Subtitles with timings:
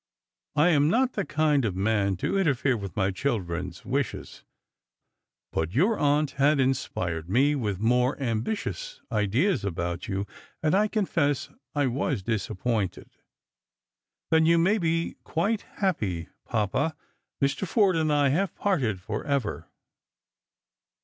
[0.55, 4.43] I am not the kind of man to intefere with my children's wishes;
[5.51, 11.85] but your aunt had inspired me with more ambitious ideas about you.'and I confess I
[11.85, 13.11] was disappointed.""
[14.31, 16.95] Tlien you may be quite happy, papa;
[17.39, 17.67] Mr.
[17.67, 19.67] Forde and I have parted for ever."